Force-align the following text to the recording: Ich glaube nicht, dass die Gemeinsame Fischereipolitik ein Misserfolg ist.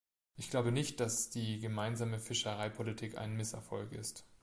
Ich 0.35 0.49
glaube 0.49 0.71
nicht, 0.71 0.99
dass 0.99 1.29
die 1.29 1.59
Gemeinsame 1.59 2.17
Fischereipolitik 2.17 3.19
ein 3.19 3.37
Misserfolg 3.37 3.91
ist. 3.93 4.25